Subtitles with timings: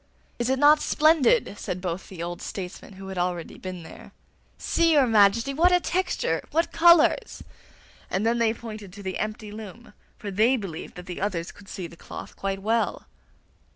[0.39, 4.13] 'Is it not splendid!' said both the old statesmen who had already been there.
[4.57, 6.41] 'See, your Majesty, what a texture!
[6.49, 7.43] What colours!'
[8.09, 11.69] And then they pointed to the empty loom, for they believed that the others could
[11.69, 13.05] see the cloth quite well.